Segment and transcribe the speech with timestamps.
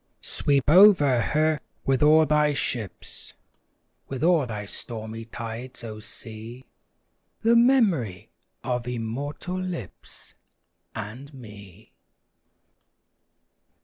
[0.23, 3.35] Sweep over her with all thy ships,
[4.07, 6.63] With all thy stormy tides, O sea!
[7.43, 8.31] The memory
[8.63, 10.33] of immortal lips,
[10.95, 11.91] And me!